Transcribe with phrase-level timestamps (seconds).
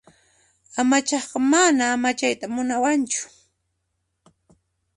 [0.79, 3.25] Amachaqqa mana amachayta munawanchu.